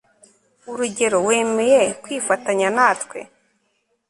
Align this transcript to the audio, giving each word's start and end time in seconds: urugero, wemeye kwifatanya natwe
urugero, 0.71 1.17
wemeye 1.27 1.81
kwifatanya 2.03 2.67
natwe 2.75 3.19